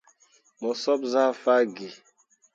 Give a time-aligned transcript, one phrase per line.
[0.59, 1.89] Mo sop zah fah gǝǝ.